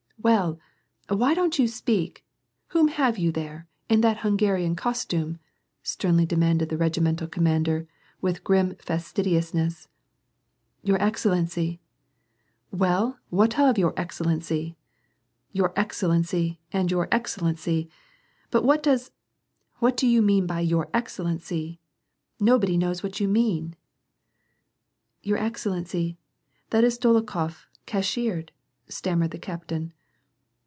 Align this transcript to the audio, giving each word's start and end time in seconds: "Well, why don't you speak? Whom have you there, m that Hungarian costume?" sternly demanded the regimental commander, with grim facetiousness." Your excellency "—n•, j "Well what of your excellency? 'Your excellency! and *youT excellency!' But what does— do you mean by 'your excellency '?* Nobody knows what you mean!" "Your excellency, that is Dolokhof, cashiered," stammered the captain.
"Well, 0.23 0.59
why 1.09 1.33
don't 1.33 1.57
you 1.57 1.67
speak? 1.67 2.23
Whom 2.67 2.89
have 2.89 3.17
you 3.17 3.31
there, 3.31 3.67
m 3.89 4.01
that 4.01 4.17
Hungarian 4.17 4.75
costume?" 4.75 5.39
sternly 5.81 6.27
demanded 6.27 6.69
the 6.69 6.77
regimental 6.77 7.27
commander, 7.27 7.87
with 8.21 8.43
grim 8.43 8.75
facetiousness." 8.75 9.87
Your 10.83 11.01
excellency 11.01 11.71
"—n•, 11.71 11.75
j 11.75 11.79
"Well 12.77 13.17
what 13.31 13.57
of 13.57 13.79
your 13.79 13.99
excellency? 13.99 14.77
'Your 15.53 15.73
excellency! 15.75 16.59
and 16.71 16.87
*youT 16.87 17.07
excellency!' 17.11 17.89
But 18.51 18.63
what 18.63 18.83
does— 18.83 19.09
do 19.95 20.05
you 20.07 20.21
mean 20.21 20.45
by 20.45 20.59
'your 20.59 20.87
excellency 20.93 21.79
'?* 22.25 22.39
Nobody 22.39 22.77
knows 22.77 23.01
what 23.01 23.19
you 23.19 23.27
mean!" 23.27 23.75
"Your 25.23 25.39
excellency, 25.39 26.19
that 26.69 26.83
is 26.83 26.99
Dolokhof, 26.99 27.65
cashiered," 27.87 28.51
stammered 28.87 29.31
the 29.31 29.39
captain. 29.39 29.93